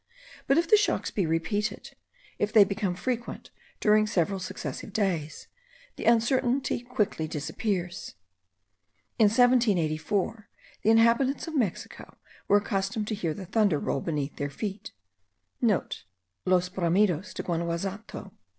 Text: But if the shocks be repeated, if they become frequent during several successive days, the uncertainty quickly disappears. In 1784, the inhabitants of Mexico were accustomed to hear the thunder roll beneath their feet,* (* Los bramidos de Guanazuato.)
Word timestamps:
But 0.47 0.57
if 0.57 0.67
the 0.67 0.77
shocks 0.77 1.11
be 1.11 1.27
repeated, 1.27 1.91
if 2.39 2.51
they 2.51 2.63
become 2.63 2.95
frequent 2.95 3.51
during 3.79 4.07
several 4.07 4.39
successive 4.39 4.91
days, 4.93 5.47
the 5.95 6.05
uncertainty 6.05 6.79
quickly 6.81 7.27
disappears. 7.27 8.15
In 9.19 9.25
1784, 9.25 10.49
the 10.81 10.89
inhabitants 10.89 11.47
of 11.47 11.55
Mexico 11.55 12.17
were 12.47 12.57
accustomed 12.57 13.07
to 13.09 13.13
hear 13.13 13.35
the 13.35 13.45
thunder 13.45 13.77
roll 13.77 14.01
beneath 14.01 14.37
their 14.37 14.49
feet,* 14.49 14.91
(* 15.35 15.61
Los 16.47 16.69
bramidos 16.69 17.31
de 17.35 17.43
Guanazuato.) 17.43 18.31